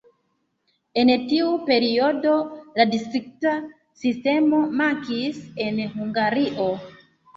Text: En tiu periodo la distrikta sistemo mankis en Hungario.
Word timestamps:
En 1.01 1.11
tiu 1.33 1.49
periodo 1.67 2.33
la 2.79 2.87
distrikta 2.95 3.53
sistemo 4.05 4.63
mankis 4.81 5.41
en 5.67 5.79
Hungario. 5.97 6.67